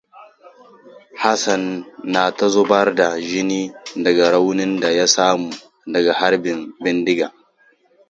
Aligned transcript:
Hassan 1.23 1.63
na 2.13 2.21
ta 2.37 2.47
zubar 2.53 2.87
da 2.95 3.07
jini 3.21 3.71
daga 4.03 4.31
raunin 4.31 4.79
da 4.79 4.89
ya 4.97 5.07
samu 5.07 5.49
daga 5.93 6.13
harbin 6.19 6.59
bindiga. 6.83 7.27